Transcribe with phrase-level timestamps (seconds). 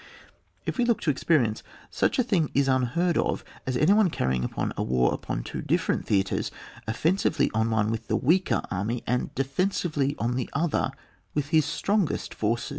[0.65, 4.09] —If we look to ex perience, such a thing is unheard of as any one
[4.09, 6.49] carrying on a war upon two dif ferent theatres—
[6.87, 10.89] offensively on one with the weaker army, and defensively on the other
[11.35, 12.69] with his strongest force.